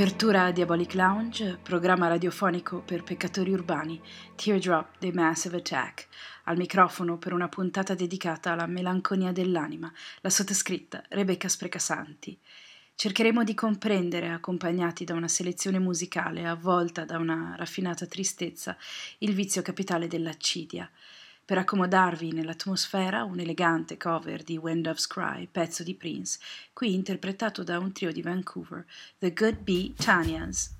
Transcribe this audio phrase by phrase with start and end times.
[0.00, 4.00] Apertura a Diabolic Lounge, programma radiofonico per peccatori urbani,
[4.34, 6.08] Teardrop dei Massive Attack,
[6.44, 9.92] al microfono per una puntata dedicata alla melanconia dell'anima,
[10.22, 12.38] la sottoscritta Rebecca Sprecasanti.
[12.94, 18.78] Cercheremo di comprendere, accompagnati da una selezione musicale avvolta da una raffinata tristezza,
[19.18, 20.90] il vizio capitale dell'accidia.
[21.50, 26.38] Per accomodarvi nell'atmosfera, un elegante cover di When Doves Cry, pezzo di Prince,
[26.72, 28.86] qui interpretato da un trio di Vancouver,
[29.18, 30.79] The Good Bee Tanyas.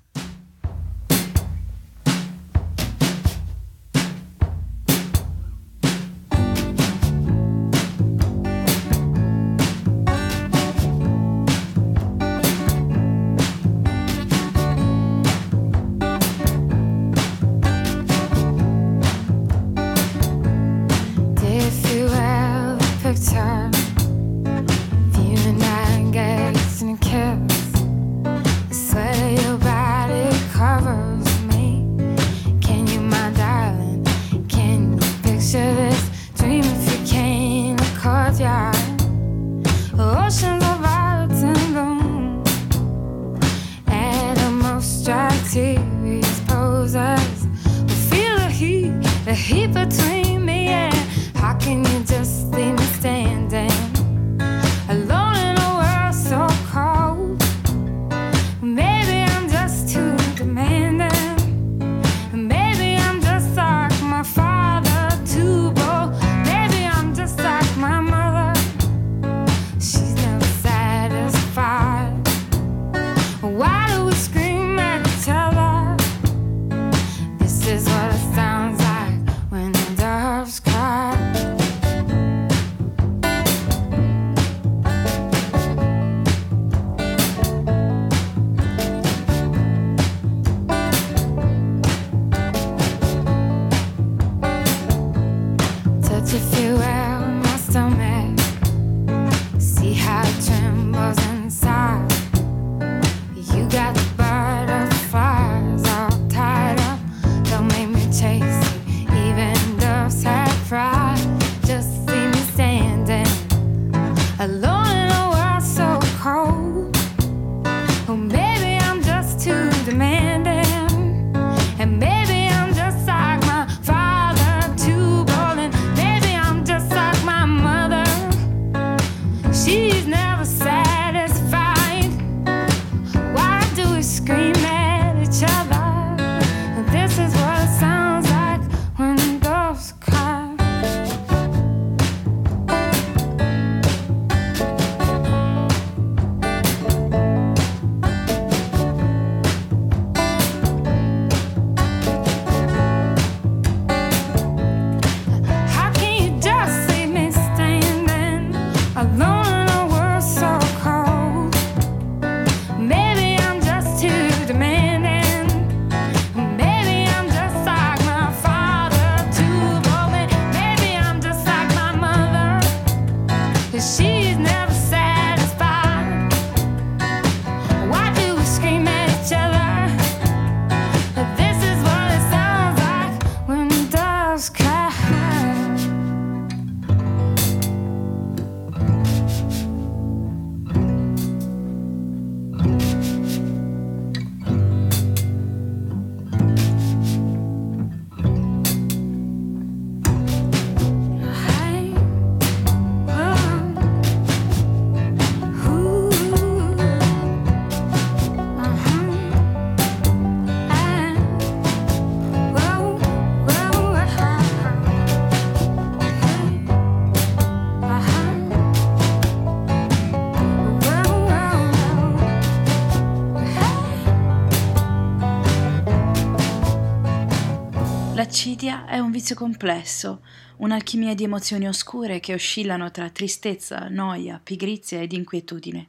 [228.91, 230.21] È un vizio complesso,
[230.57, 235.87] un'alchimia di emozioni oscure che oscillano tra tristezza, noia, pigrizia ed inquietudine.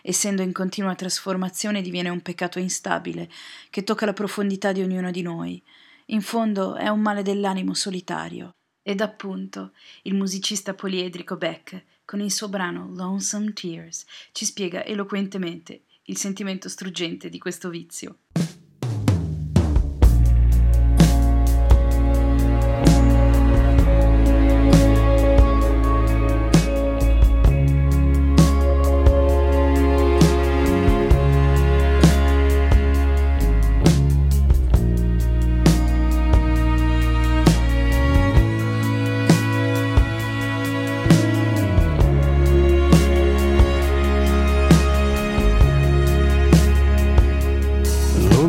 [0.00, 3.28] Essendo in continua trasformazione diviene un peccato instabile,
[3.68, 5.62] che tocca la profondità di ognuno di noi.
[6.06, 8.52] In fondo è un male dell'animo solitario.
[8.82, 9.72] Ed appunto,
[10.04, 16.70] il musicista poliedrico Beck, con il suo brano Lonesome Tears, ci spiega eloquentemente il sentimento
[16.70, 18.20] struggente di questo vizio.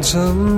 [0.09, 0.48] Some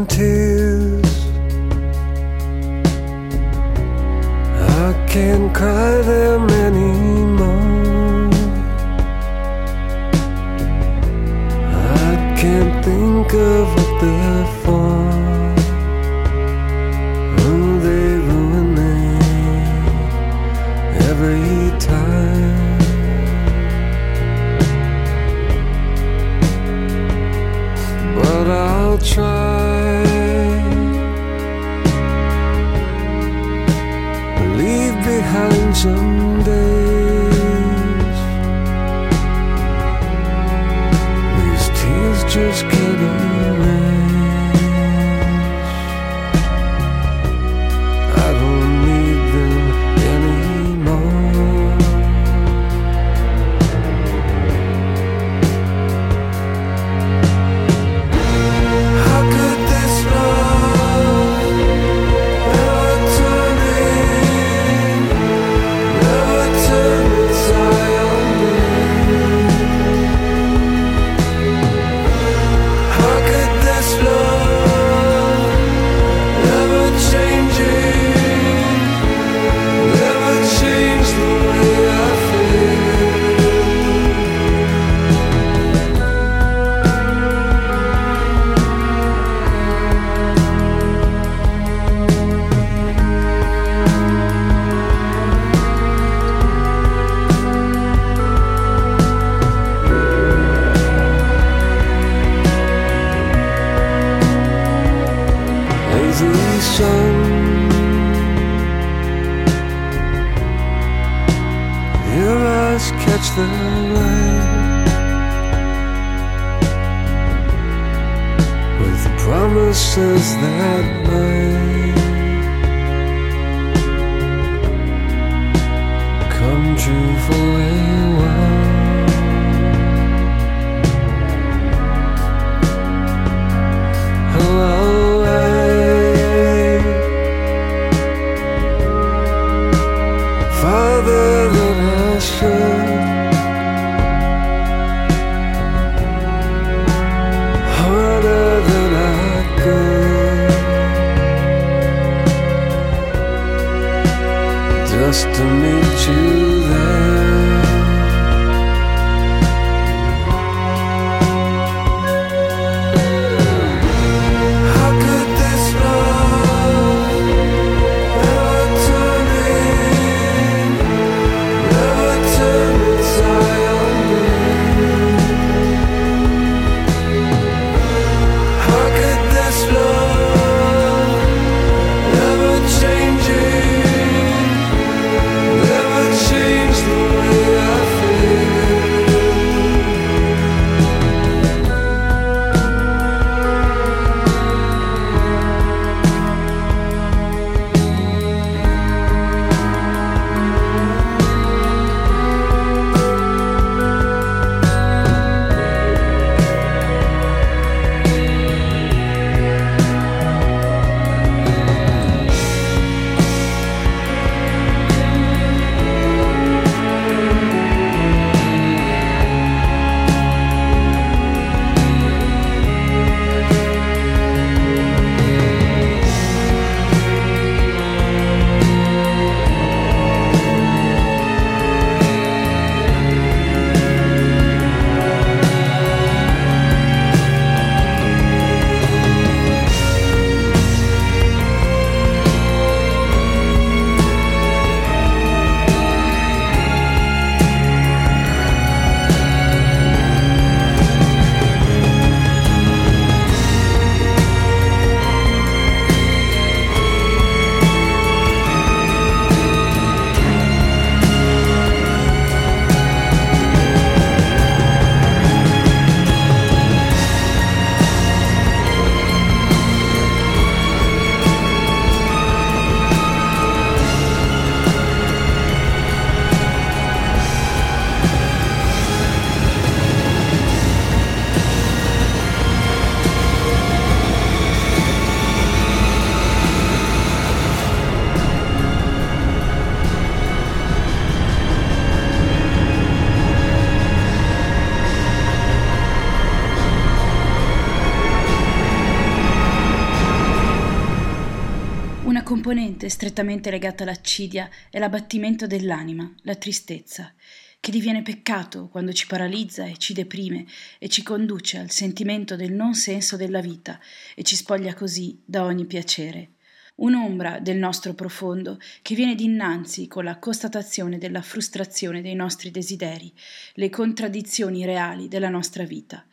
[302.32, 307.14] componente strettamente legata all'accidia è l'abbattimento dell'anima, la tristezza,
[307.60, 310.46] che diviene peccato quando ci paralizza e ci deprime
[310.80, 313.82] e ci conduce al sentimento del non senso della vita
[314.16, 316.36] e ci spoglia così da ogni piacere.
[316.76, 323.12] Un'ombra del nostro profondo che viene dinanzi con la constatazione della frustrazione dei nostri desideri,
[323.56, 326.06] le contraddizioni reali della nostra vita.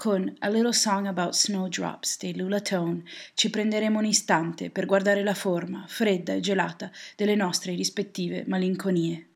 [0.00, 3.02] Con A Little Song About Snowdrops dei Lula Tone
[3.34, 9.29] ci prenderemo un istante per guardare la forma, fredda e gelata, delle nostre rispettive malinconie.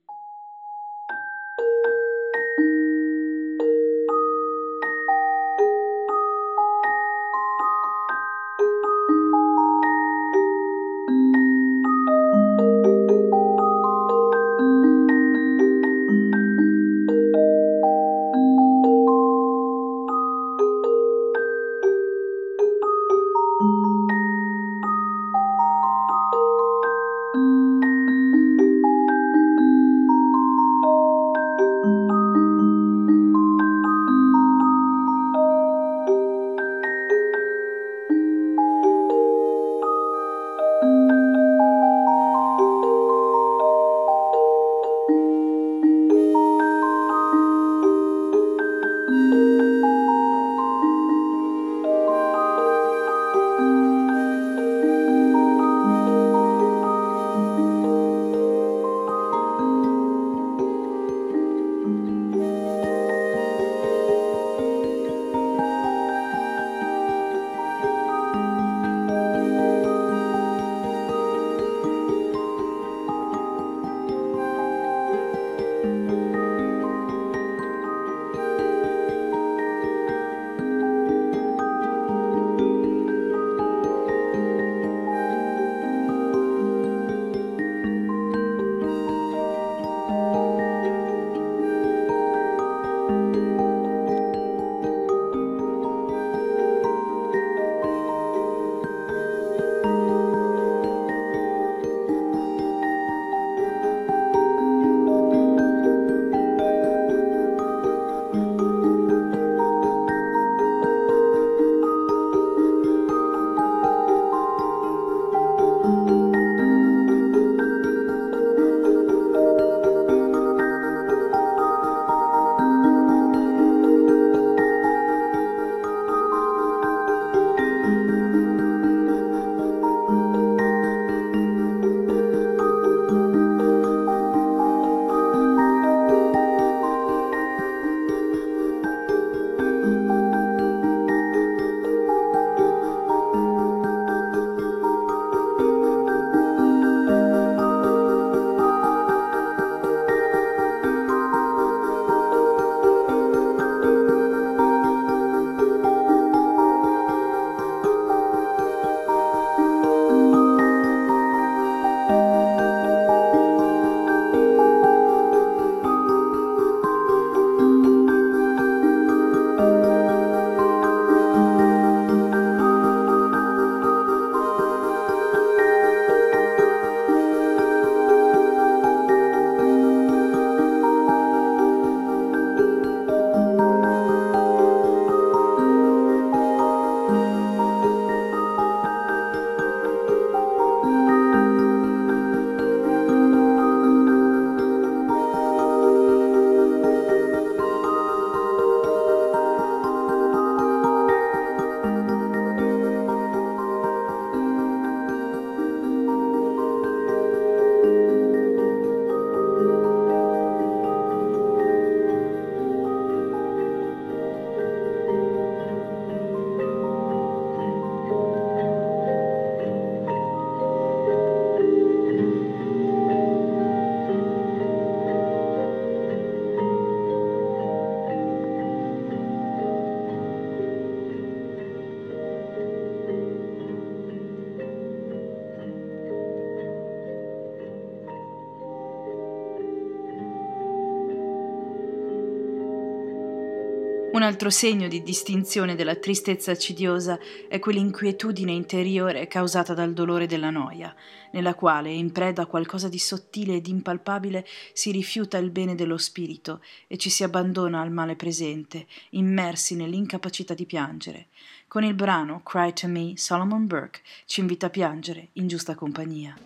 [244.24, 250.94] altro segno di distinzione della tristezza accidiosa è quell'inquietudine interiore causata dal dolore della noia,
[251.32, 255.98] nella quale, in preda a qualcosa di sottile ed impalpabile, si rifiuta il bene dello
[255.98, 261.26] spirito e ci si abbandona al male presente, immersi nell'incapacità di piangere.
[261.68, 266.36] Con il brano Cry to Me, Solomon Burke ci invita a piangere in giusta compagnia.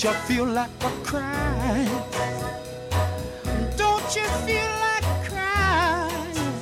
[0.00, 2.02] Don't you feel like a crying?
[3.76, 6.54] Don't you feel like crying?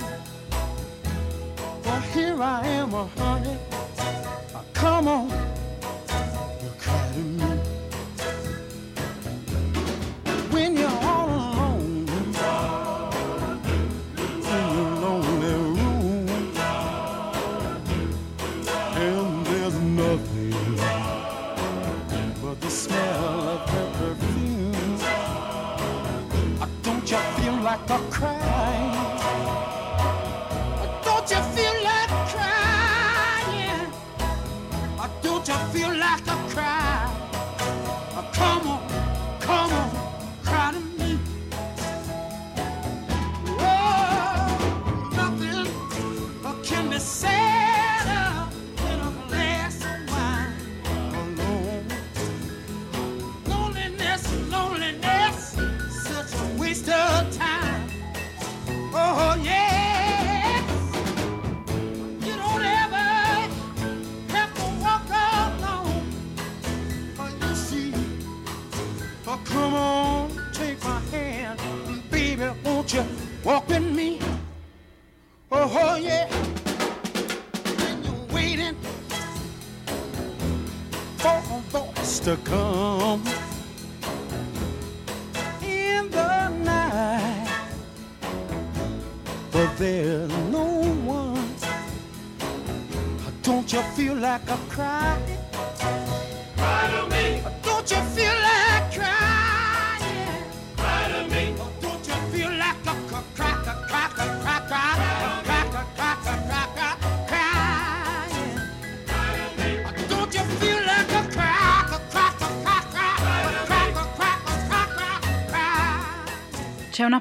[1.85, 3.68] Well, here I am, honey.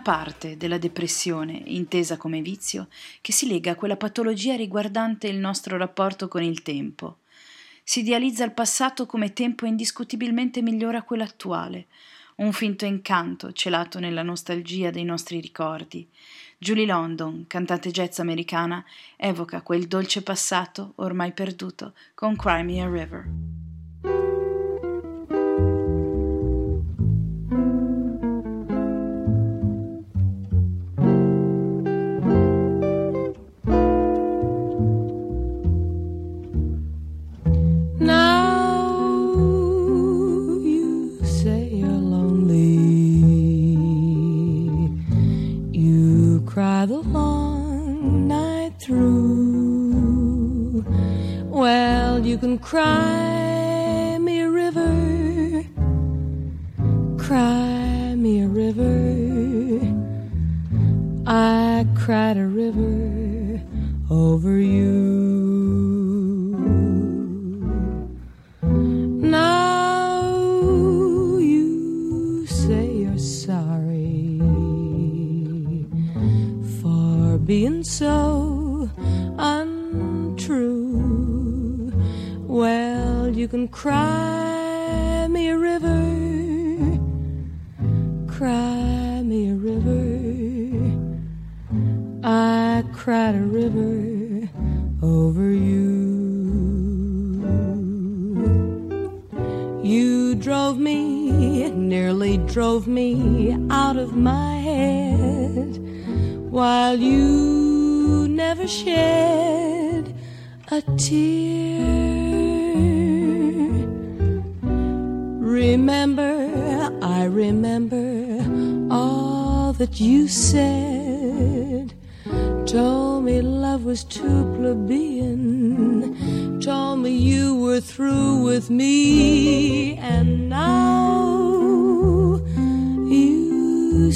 [0.08, 2.88] parte della depressione, intesa come vizio,
[3.20, 7.18] che si lega a quella patologia riguardante il nostro rapporto con il tempo.
[7.84, 11.88] Si idealizza il passato come tempo indiscutibilmente migliore a quello attuale,
[12.36, 16.08] un finto incanto celato nella nostalgia dei nostri ricordi.
[16.58, 18.82] Julie London, cantante jazz americana,
[19.18, 23.57] evoca quel dolce passato ormai perduto con Crimea River.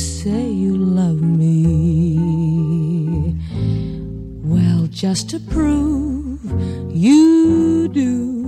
[0.01, 2.17] Say you love me.
[4.43, 6.41] Well, just to prove
[6.91, 8.40] you do,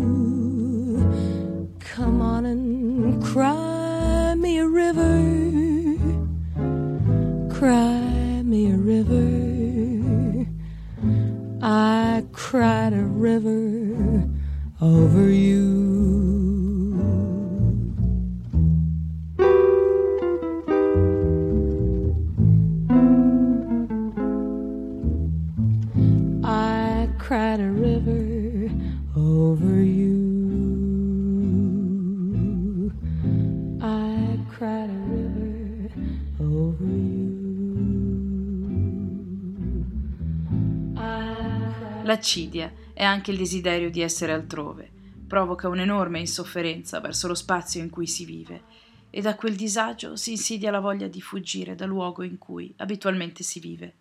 [42.24, 44.90] L'accidia è anche il desiderio di essere altrove,
[45.28, 48.64] provoca un'enorme insofferenza verso lo spazio in cui si vive
[49.10, 53.44] e da quel disagio si insidia la voglia di fuggire dal luogo in cui abitualmente
[53.44, 53.96] si vive.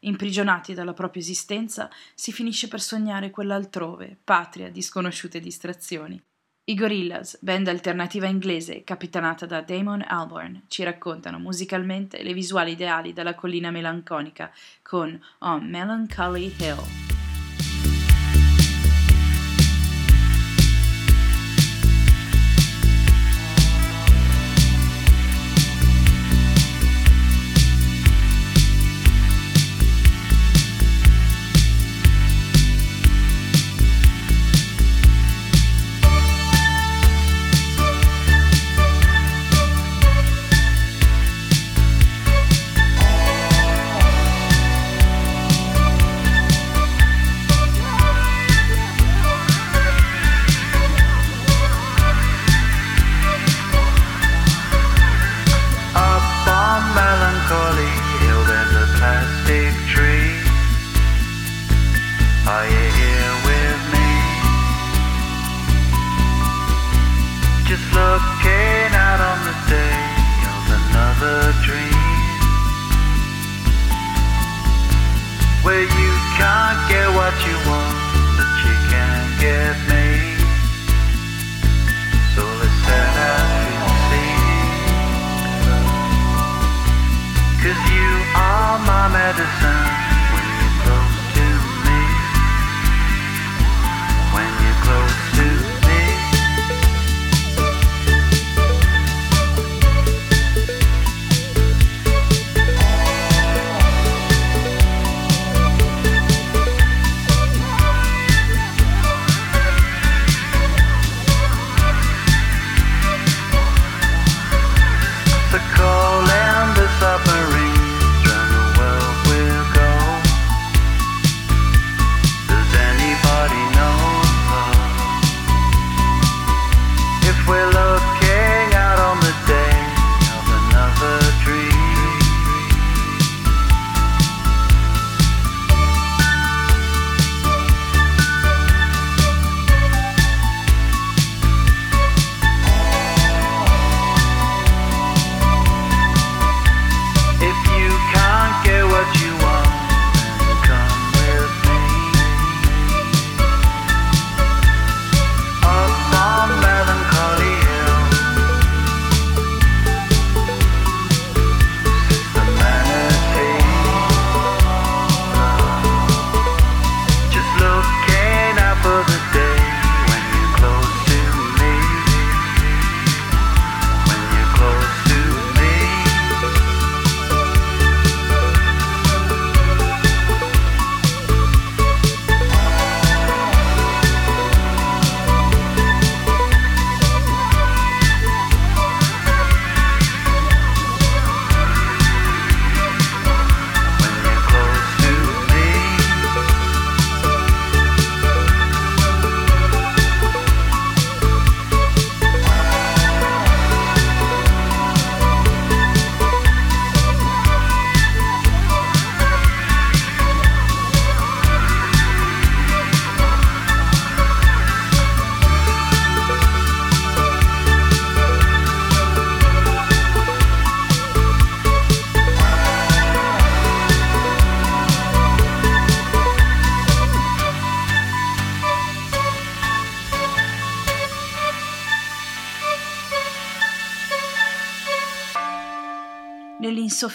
[0.00, 6.18] Imprigionati dalla propria esistenza, si finisce per sognare quell'altrove, patria di sconosciute distrazioni.
[6.64, 13.12] I Gorillaz, band alternativa inglese capitanata da Damon Albarn, ci raccontano musicalmente le visuali ideali
[13.12, 17.11] dalla collina melanconica con On Melancholy Hill.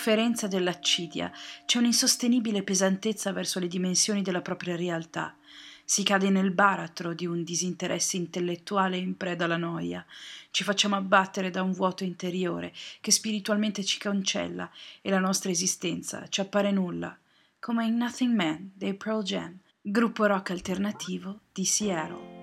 [0.08, 1.32] Nell'insofferenza dell'accidia
[1.66, 5.36] c'è un'insostenibile pesantezza verso le dimensioni della propria realtà.
[5.84, 10.06] Si cade nel baratro di un disinteresse intellettuale in preda alla noia.
[10.50, 16.26] Ci facciamo abbattere da un vuoto interiore che spiritualmente ci cancella e la nostra esistenza
[16.30, 17.18] ci appare nulla,
[17.60, 22.37] come in Nothing Man dei Pearl Jam, gruppo rock alternativo di Seattle.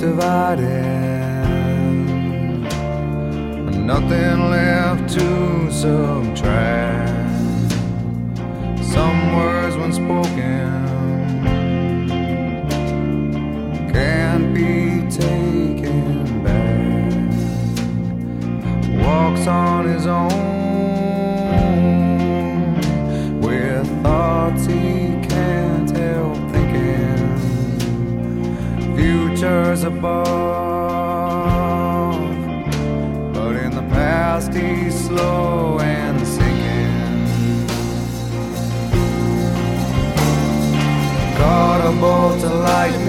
[0.00, 0.64] Divided,
[3.76, 7.10] nothing left to subtract.
[8.82, 10.88] Some words when spoken
[13.92, 17.34] can't be taken back.
[19.04, 20.49] Walks on his own
[29.40, 30.26] Futures above,
[33.32, 37.26] but in the past he's slow and sinking.
[41.38, 42.99] Caught a bolt of lightning,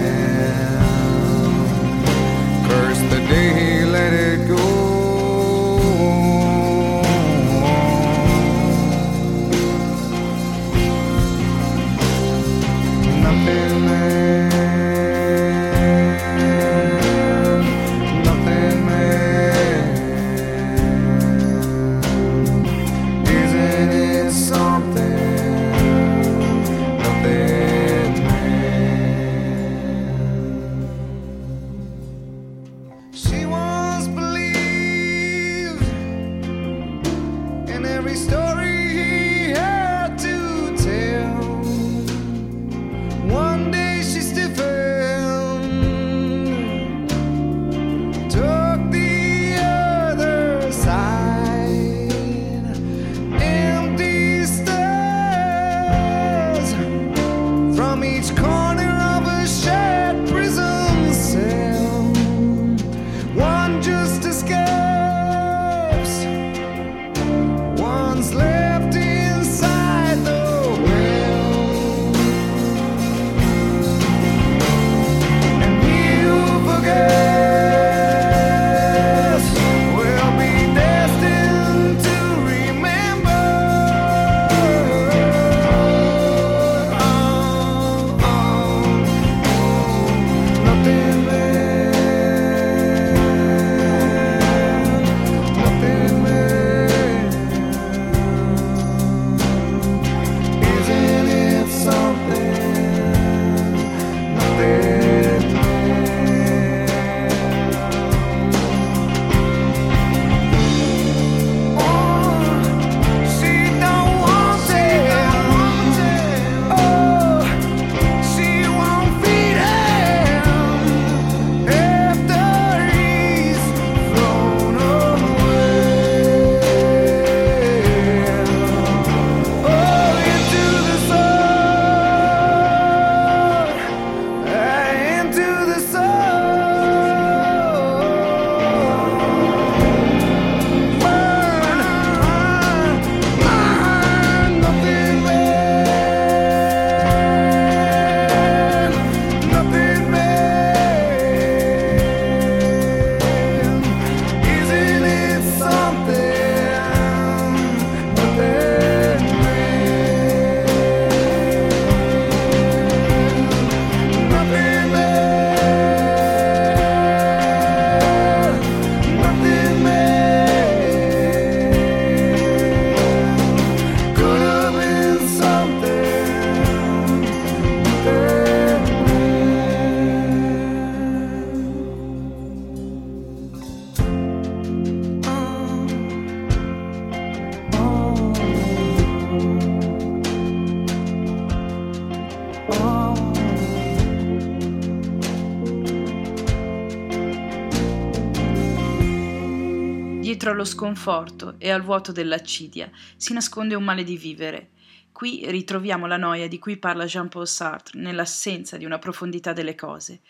[200.42, 204.72] Dietro allo sconforto e al vuoto dell'accidia si nasconde un male di vivere.
[205.12, 210.22] Qui ritroviamo la noia di cui parla Jean-Paul Sartre nell'assenza di una profondità delle cose.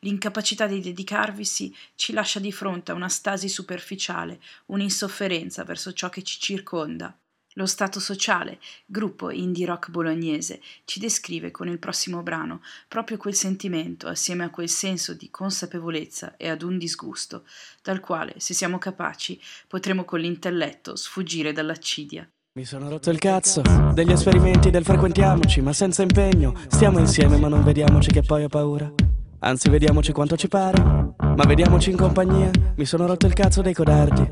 [0.00, 6.22] L'incapacità di dedicarvisi ci lascia di fronte a una stasi superficiale, un'insofferenza verso ciò che
[6.22, 7.18] ci circonda.
[7.56, 13.34] Lo Stato Sociale, gruppo indie rock bolognese, ci descrive con il prossimo brano proprio quel
[13.34, 17.44] sentimento assieme a quel senso di consapevolezza e ad un disgusto,
[17.80, 22.28] dal quale, se siamo capaci, potremo con l'intelletto sfuggire dall'accidia.
[22.54, 26.54] Mi sono rotto il cazzo degli esperimenti del frequentiamoci, ma senza impegno.
[26.66, 28.92] Stiamo insieme, ma non vediamoci che poi ho paura.
[29.40, 32.50] Anzi, vediamoci quanto ci pare, ma vediamoci in compagnia.
[32.74, 34.26] Mi sono rotto il cazzo dei codardi,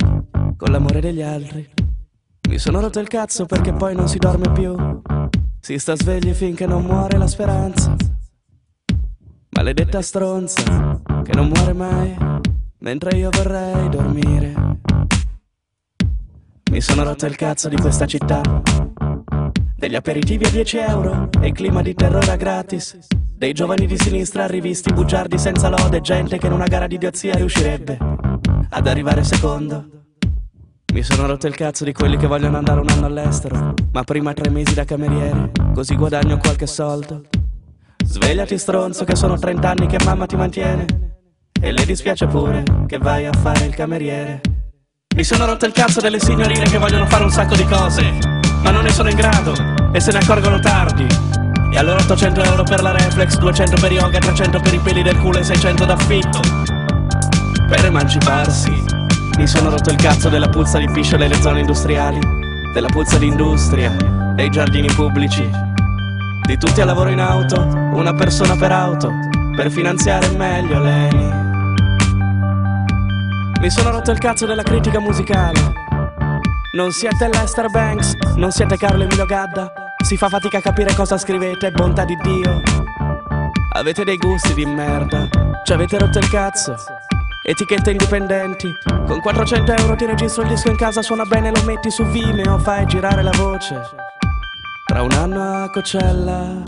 [0.56, 1.81] con l'amore degli altri.
[2.52, 4.76] Mi sono rotto il cazzo perché poi non si dorme più.
[5.58, 7.96] Si sta svegli finché non muore la speranza.
[9.56, 12.14] Maledetta stronza che non muore mai,
[12.80, 14.52] mentre io vorrei dormire.
[16.70, 18.42] Mi sono rotto il cazzo di questa città.
[19.74, 22.98] Degli aperitivi a 10 euro e clima di terrore gratis.
[23.34, 27.34] Dei giovani di sinistra rivisti bugiardi senza lode, gente che in una gara di idiozia
[27.34, 27.96] riuscirebbe
[28.68, 30.01] ad arrivare secondo.
[30.92, 34.34] Mi sono rotto il cazzo di quelli che vogliono andare un anno all'estero, ma prima
[34.34, 37.22] tre mesi da cameriere, così guadagno qualche soldo.
[38.04, 40.84] Svegliati stronzo che sono 30 anni che mamma ti mantiene
[41.58, 44.42] e le dispiace pure che vai a fare il cameriere.
[45.16, 48.02] Mi sono rotto il cazzo delle signorine che vogliono fare un sacco di cose,
[48.62, 49.54] ma non ne sono in grado
[49.94, 51.06] e se ne accorgono tardi.
[51.72, 55.18] E allora 800 euro per la reflex, 200 per yoga, 300 per i peli del
[55.18, 56.40] culo e 600 d'affitto.
[57.66, 59.01] Per emanciparsi.
[59.36, 62.18] Mi sono rotto il cazzo della puzza di piscio nelle zone industriali,
[62.72, 63.90] della puzza di industria,
[64.34, 65.48] dei giardini pubblici.
[66.46, 67.60] Di tutti a lavoro in auto,
[67.94, 69.10] una persona per auto,
[69.56, 71.32] per finanziare meglio lei.
[73.60, 75.72] Mi sono rotto il cazzo della critica musicale.
[76.72, 79.72] Non siete Lester Banks, non siete Carlo Emilio Gadda.
[80.04, 82.60] Si fa fatica a capire cosa scrivete, bontà di Dio.
[83.74, 85.28] Avete dei gusti di merda,
[85.64, 86.74] ci avete rotto il cazzo.
[87.44, 88.72] Etichette indipendenti,
[89.04, 92.56] con 400 euro ti registro il disco in casa, suona bene, lo metti su Vimeo,
[92.60, 93.80] fai girare la voce.
[94.86, 96.62] Tra un anno a Cocella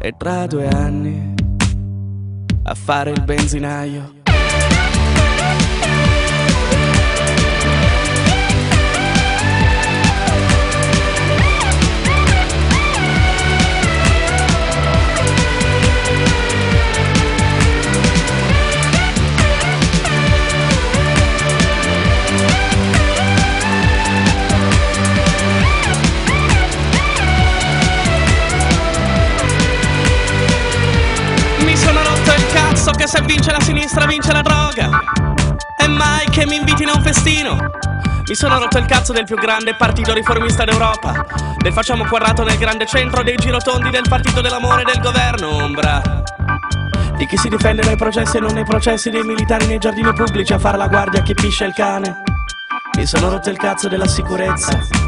[0.00, 1.34] e tra due anni
[2.64, 4.17] a fare il benzinaio.
[32.78, 34.88] Cazzo che se vince la sinistra vince la droga.
[35.76, 37.56] E mai che mi invitino a un festino.
[38.28, 41.26] Mi sono rotto il cazzo del più grande partito riformista d'Europa.
[41.56, 46.00] Del facciamo quadrato nel grande centro dei girotondi del partito dell'amore del governo ombra.
[47.16, 50.52] Di chi si difende dai processi e non nei processi dei militari nei giardini pubblici
[50.52, 52.22] a fare la guardia a chi piscia il cane.
[52.96, 55.07] Mi sono rotto il cazzo della sicurezza.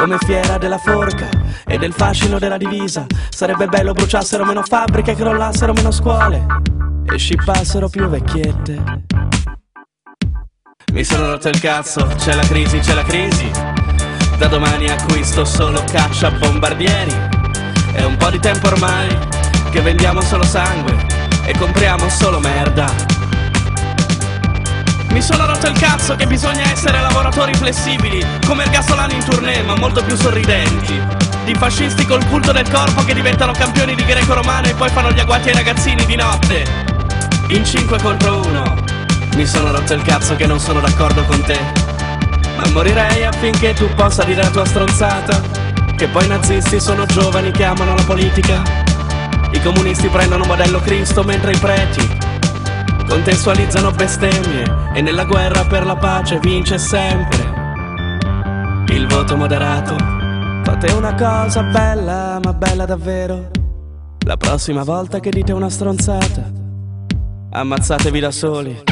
[0.00, 1.28] Come fiera della forca
[1.66, 3.04] e del fascino della divisa.
[3.28, 6.46] Sarebbe bello bruciassero meno fabbriche, crollassero meno scuole
[7.04, 9.04] e scippassero più vecchiette.
[10.94, 13.50] Mi sono rotto il cazzo, c'è la crisi, c'è la crisi.
[14.38, 17.14] Da domani acquisto solo caccia bombardieri.
[17.92, 19.06] È un po' di tempo ormai
[19.70, 20.96] che vendiamo solo sangue
[21.44, 23.19] e compriamo solo merda.
[25.10, 29.62] Mi sono rotto il cazzo che bisogna essere lavoratori flessibili, come il gasolano in tournée,
[29.62, 31.00] ma molto più sorridenti.
[31.44, 35.18] Di fascisti col culto del corpo che diventano campioni di greco-romano e poi fanno gli
[35.18, 36.64] agguati ai ragazzini di notte.
[37.48, 38.84] In 5 contro 1.
[39.34, 41.58] Mi sono rotto il cazzo che non sono d'accordo con te.
[42.56, 45.40] Ma morirei affinché tu possa dire la tua stronzata.
[45.96, 48.62] Che poi i nazisti sono giovani che amano la politica.
[49.50, 52.19] I comunisti prendono modello Cristo mentre i preti
[53.10, 57.58] contestualizzano bestemmie e nella guerra per la pace vince sempre
[58.90, 59.96] il voto moderato.
[60.62, 63.50] Fate una cosa bella, ma bella davvero.
[64.24, 66.50] La prossima volta che dite una stronzata,
[67.50, 68.89] ammazzatevi da soli.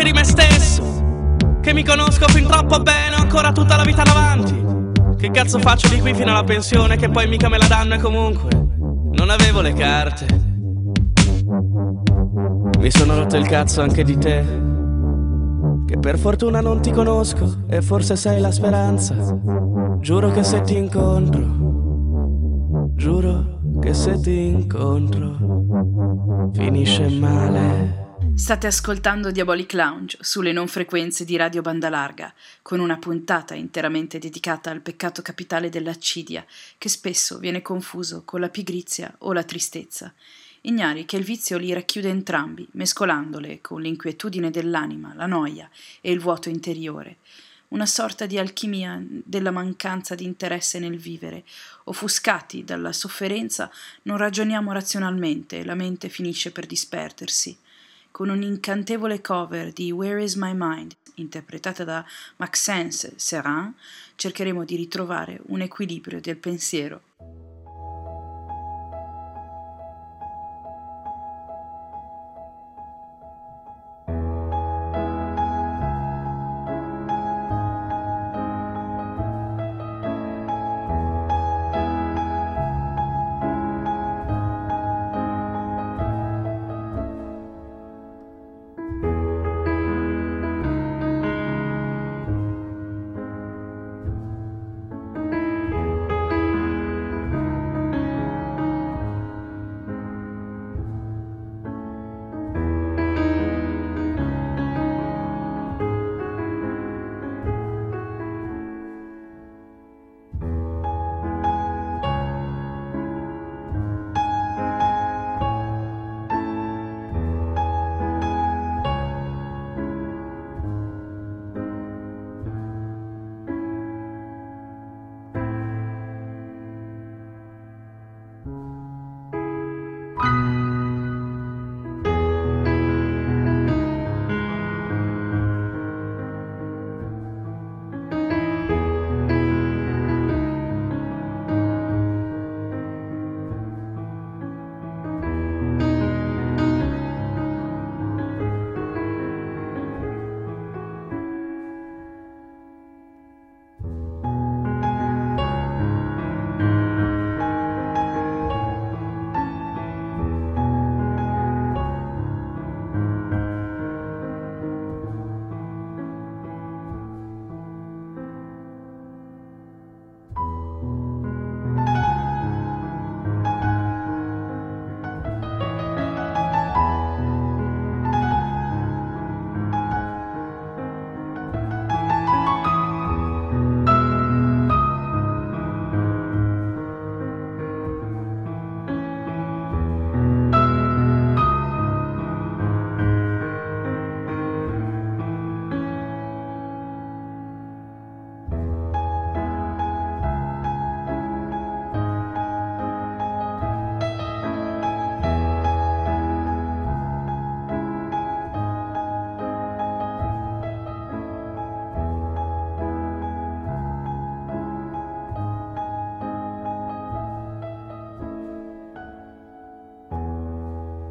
[0.00, 0.82] Anche di me stesso.
[1.60, 4.68] Che mi conosco fin troppo bene, ho ancora tutta la vita davanti.
[5.16, 7.98] Che cazzo faccio di qui fino alla pensione, che poi mica me la danno e
[7.98, 8.48] comunque
[9.12, 10.26] non avevo le carte.
[12.78, 14.42] Mi sono rotto il cazzo anche di te.
[15.86, 19.14] Che per fortuna non ti conosco e forse sei la speranza.
[19.98, 21.44] Giuro che se ti incontro,
[22.94, 25.36] giuro che se ti incontro,
[26.54, 28.09] finisce male.
[28.40, 32.32] State ascoltando Diabolic Lounge sulle non frequenze di Radio Banda Larga,
[32.62, 36.44] con una puntata interamente dedicata al peccato capitale dell'accidia,
[36.78, 40.12] che spesso viene confuso con la pigrizia o la tristezza
[40.62, 45.68] ignari che il vizio li racchiude entrambi, mescolandole con l'inquietudine dell'anima, la noia
[46.00, 47.18] e il vuoto interiore,
[47.68, 51.44] una sorta di alchimia della mancanza di interesse nel vivere.
[51.84, 53.70] Offuscati dalla sofferenza,
[54.02, 57.56] non ragioniamo razionalmente e la mente finisce per disperdersi.
[58.12, 62.04] Con un'incantevole cover di Where is My Mind, interpretata da
[62.36, 63.72] Maxence Serrin,
[64.16, 67.02] cercheremo di ritrovare un equilibrio del pensiero.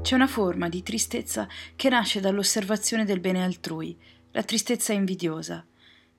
[0.10, 3.96] C'è una forma di tristezza che nasce dall'osservazione del bene altrui,
[4.32, 5.64] la tristezza invidiosa.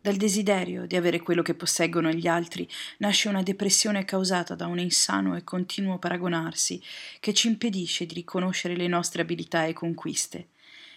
[0.00, 2.68] Dal desiderio di avere quello che posseggono gli altri
[2.98, 6.80] nasce una depressione causata da un insano e continuo paragonarsi
[7.18, 10.50] che ci impedisce di riconoscere le nostre abilità e conquiste.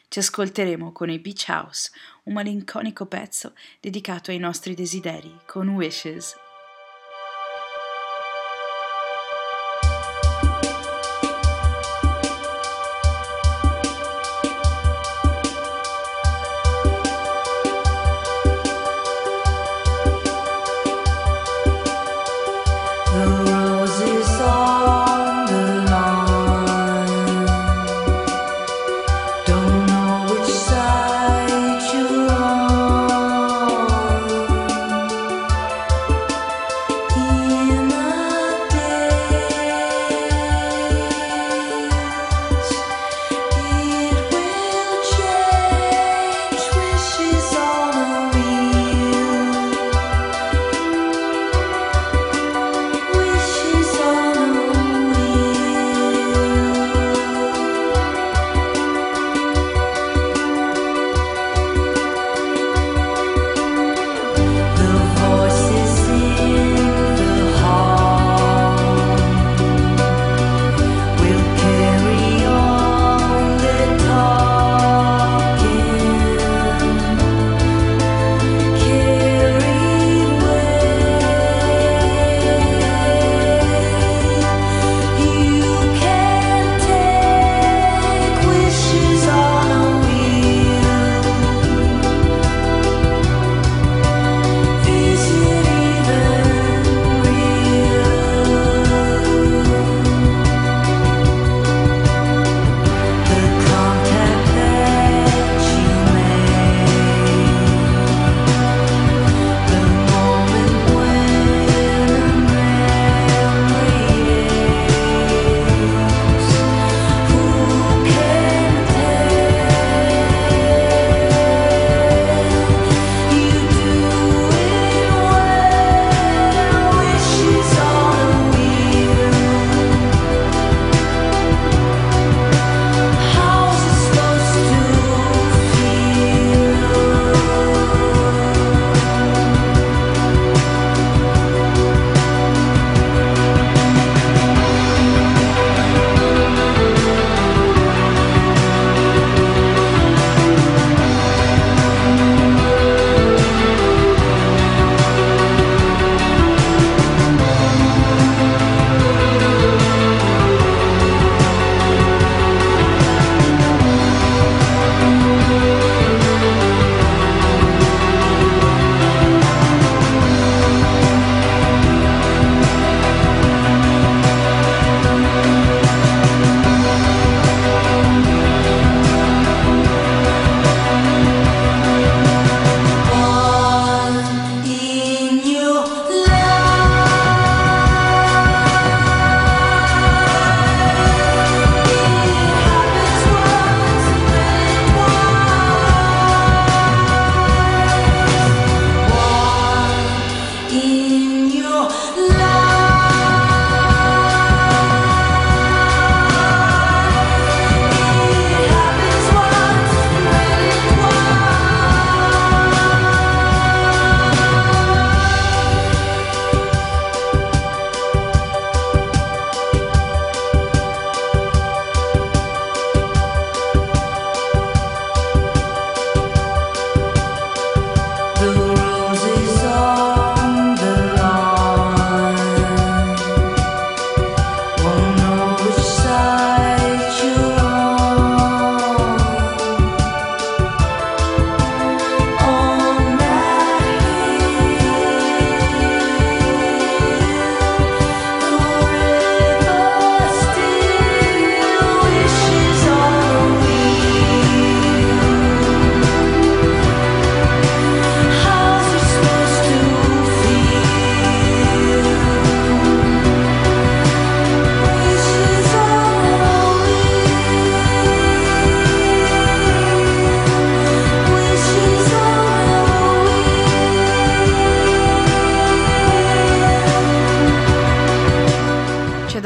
[0.08, 1.90] Ci ascolteremo con i Beach House,
[2.26, 6.36] un malinconico pezzo dedicato ai nostri desideri, con Wishes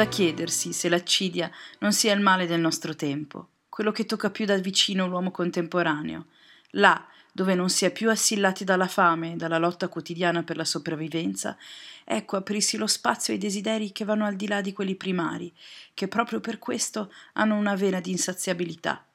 [0.05, 4.57] chiedersi se l'accidia non sia il male del nostro tempo, quello che tocca più da
[4.57, 6.27] vicino l'uomo contemporaneo,
[6.71, 10.65] là dove non si è più assillati dalla fame e dalla lotta quotidiana per la
[10.65, 11.55] sopravvivenza,
[12.03, 15.53] ecco aprirsi lo spazio ai desideri che vanno al di là di quelli primari,
[15.93, 19.05] che proprio per questo hanno una vena di insaziabilità.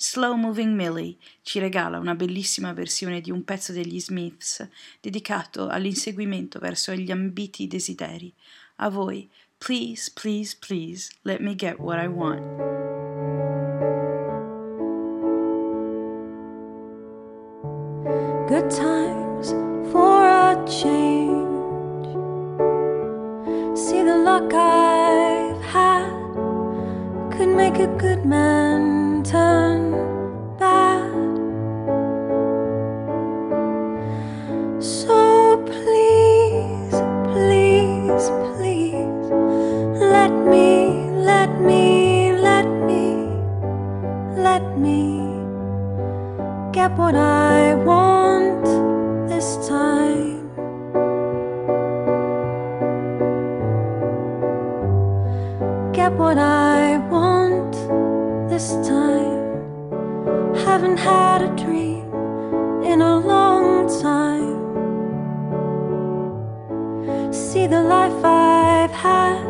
[0.00, 4.66] Slow Moving Millie ci regala una bellissima versione di un pezzo degli Smiths
[5.00, 8.32] dedicato all'inseguimento verso gli ambiti desideri.
[8.76, 9.28] A voi,
[9.60, 12.42] please, please, please, let me get what I want.
[18.48, 19.50] Good times
[19.92, 22.06] for a change.
[23.76, 26.10] See the luck I've had
[27.30, 30.07] could make a good man turn
[46.88, 48.64] get what I want
[49.28, 50.48] this time.
[55.92, 57.72] Get what I want
[58.48, 60.54] this time.
[60.64, 62.06] Haven't had a dream
[62.82, 64.56] in a long time.
[67.32, 69.44] See the life I've had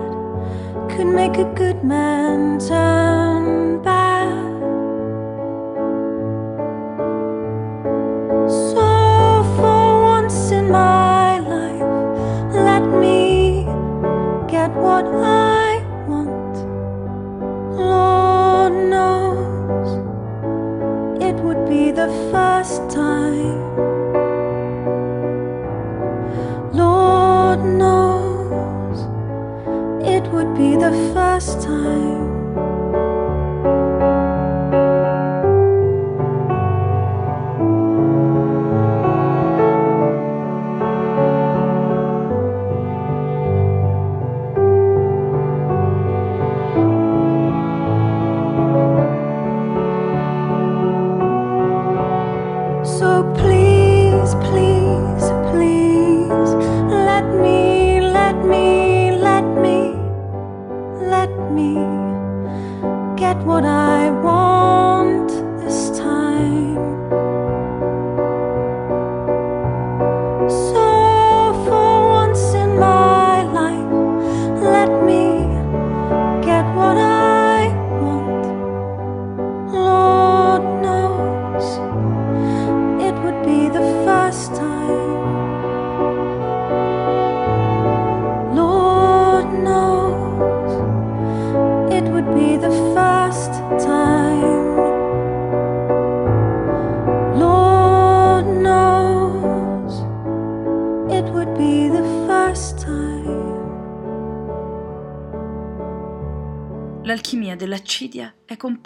[0.90, 4.07] could make a good man turn bad.
[21.98, 23.58] The first time.
[26.72, 28.98] Lord knows
[30.06, 32.27] it would be the first time.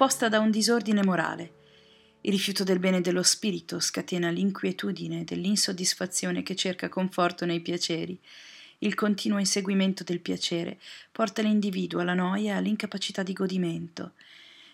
[0.03, 1.53] Composta da un disordine morale.
[2.23, 8.19] Il rifiuto del bene dello spirito scatena l'inquietudine dell'insoddisfazione che cerca conforto nei piaceri.
[8.79, 10.81] Il continuo inseguimento del piacere
[11.13, 14.15] porta l'individuo alla noia e all'incapacità di godimento.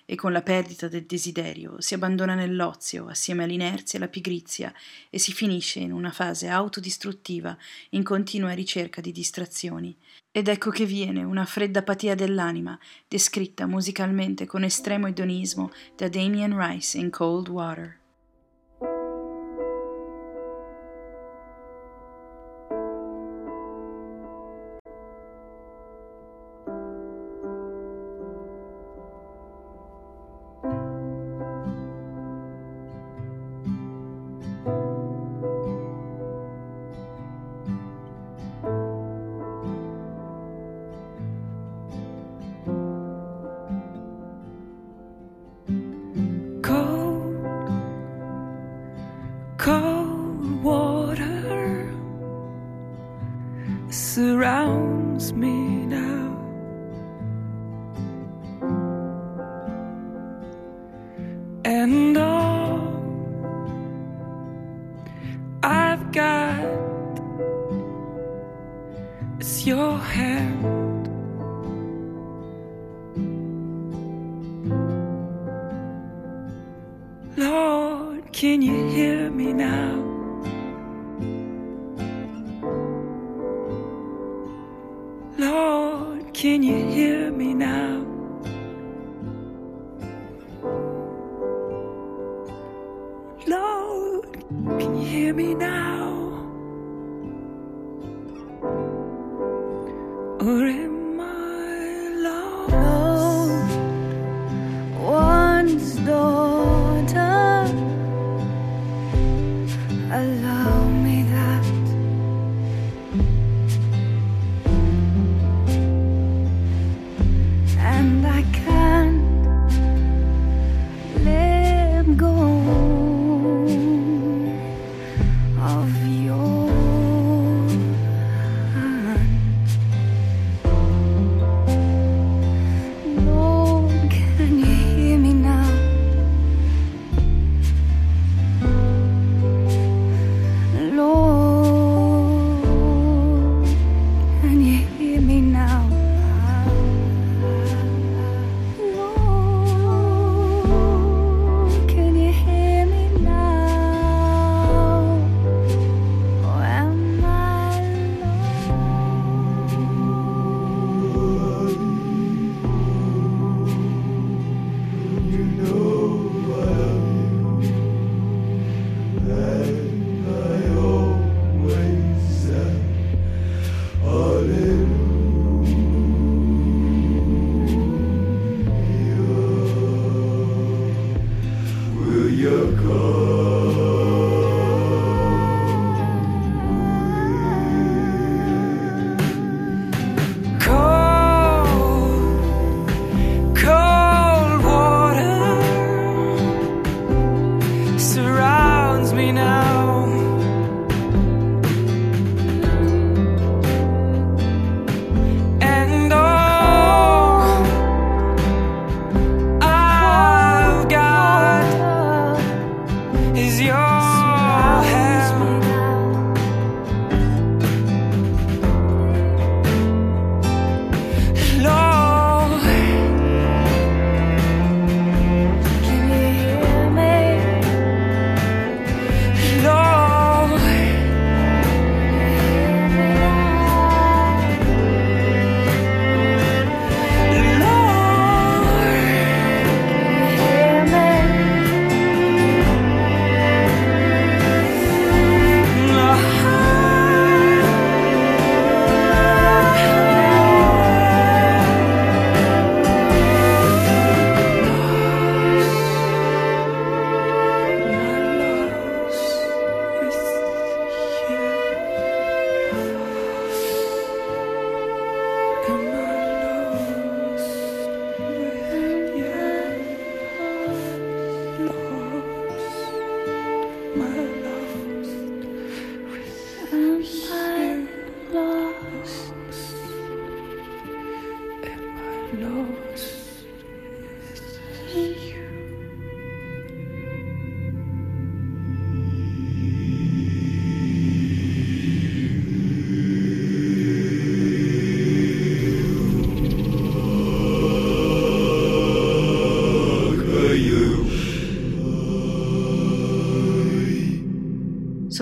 [0.06, 4.72] E con la perdita del desiderio si abbandona nell'ozio assieme all'inerzia e alla pigrizia
[5.10, 7.54] e si finisce in una fase autodistruttiva
[7.90, 9.94] in continua ricerca di distrazioni.
[10.38, 12.78] Ed ecco che viene una fredda apatia dell'anima,
[13.08, 17.97] descritta musicalmente con estremo edonismo da Damien Rice in Cold Water.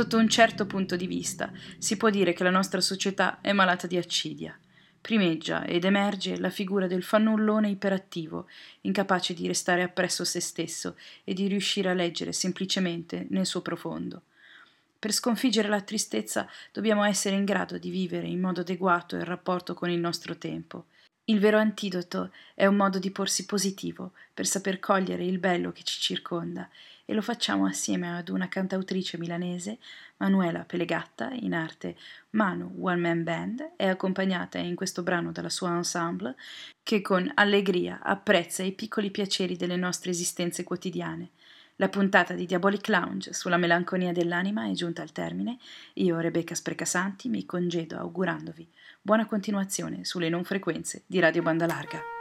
[0.07, 3.89] Sotto un certo punto di vista si può dire che la nostra società è malata
[3.89, 4.57] di accidia.
[5.01, 8.47] Primeggia ed emerge la figura del fannullone iperattivo,
[8.83, 10.95] incapace di restare appresso se stesso
[11.25, 14.23] e di riuscire a leggere semplicemente nel suo profondo.
[14.97, 19.75] Per sconfiggere la tristezza dobbiamo essere in grado di vivere in modo adeguato il rapporto
[19.75, 20.85] con il nostro tempo.
[21.25, 25.83] Il vero antidoto è un modo di porsi positivo per saper cogliere il bello che
[25.83, 26.71] ci circonda
[27.07, 29.79] e lo facciamo assieme ad una cantautrice milanese,
[30.19, 31.97] Manuela Pelegatta, in arte
[32.31, 36.35] Manu One Man Band, è accompagnata in questo brano dalla sua ensemble
[36.83, 41.31] che con allegria apprezza i piccoli piaceri delle nostre esistenze quotidiane.
[41.77, 45.59] La puntata di Diabolic Lounge sulla melanconia dell'anima è giunta al termine.
[45.95, 48.69] Io, Rebecca Sprecasanti, mi congedo augurandovi
[49.07, 52.16] buona continuazione sulle non frequenze di Radio Banda Larga.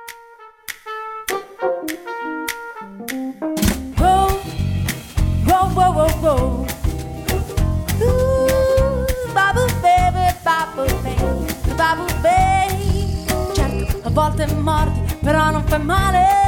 [9.34, 13.26] Babu baby, babu baby, babu baby.
[13.54, 16.44] Certo, a volte mordi, però non fai male.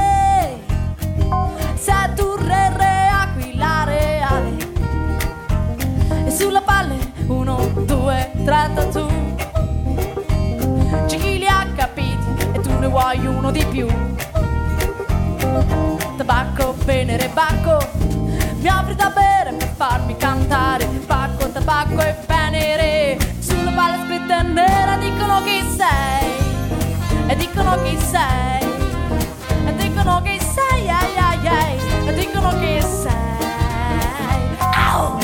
[2.15, 4.55] Tu re aquila reale.
[6.25, 6.97] E sulla palle,
[7.27, 9.07] uno, due, tre tatu.
[11.05, 13.87] C'è chi li ha capiti e tu ne vuoi uno di più
[16.17, 17.77] tabacco, venere, bacco
[18.59, 19.36] Mi apri da bere
[19.77, 20.85] farmi cantare.
[21.05, 23.17] Pacco, tabacco e venere.
[23.39, 26.31] Sulla palla scritta nera dicono chi sei.
[27.27, 28.65] E dicono chi sei.
[29.67, 32.07] E dicono chi sei ai ai ai.
[32.07, 33.15] E dicono chi sei.
[34.73, 35.19] Au!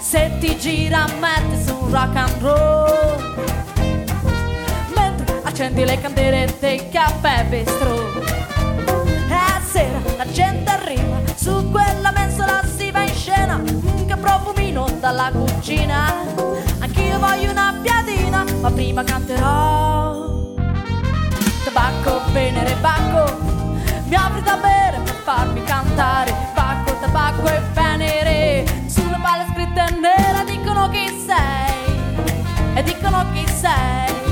[0.00, 2.83] Se ti gira metti su un rock and roll
[5.54, 7.94] accendi le candele dei caffè bistro
[9.30, 14.84] a sera la gente arriva Su quella mensola si va in scena Mm, Che profumino
[14.98, 16.12] dalla cucina.
[16.80, 20.54] Anch'io voglio una piadina Ma prima canterò.
[21.62, 23.38] Tabacco, venere, bacco
[24.06, 26.34] Mi apri da bere per farmi cantare.
[26.52, 34.23] Bacco, tabacco e venere Sulla palla scritta nera dicono chi sei E dicono chi sei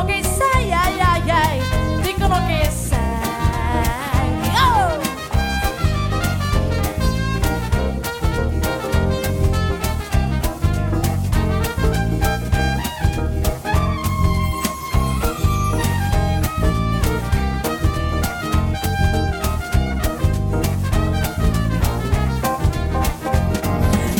[0.00, 1.60] dicono chi sei ai ai ai
[2.02, 2.98] Dicono chi sei
[4.56, 4.98] Oh!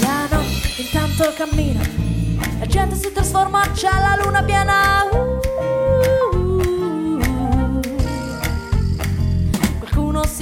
[0.01, 1.81] La notte intanto cammina,
[2.59, 5.05] la gente si trasforma, c'è la luna piena.
[5.13, 5.30] Uh,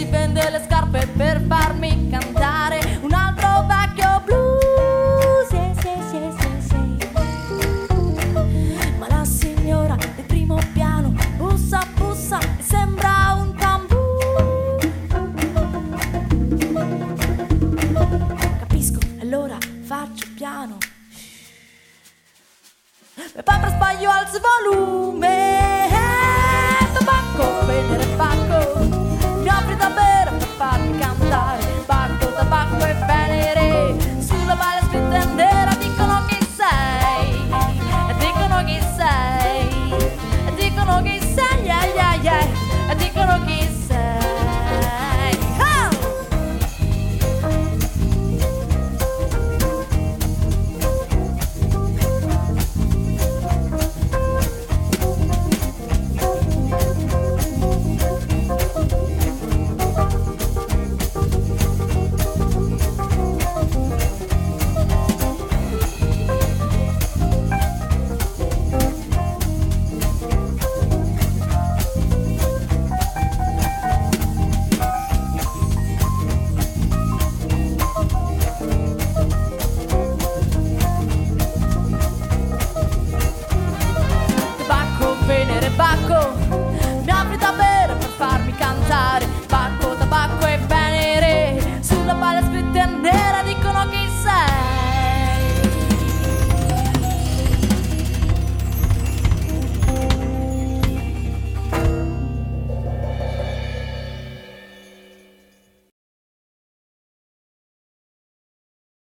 [0.09, 5.48] vende le scarpe per farmi cantare un altro vecchio blues.
[5.48, 6.32] Sì, sì,
[6.68, 6.96] sì.
[8.98, 14.78] Ma la signora del primo piano bussa, bussa e sembra un tamburo.
[18.59, 20.78] Capisco, allora faccio piano.
[23.14, 25.17] E poi per sbaglio alzo volume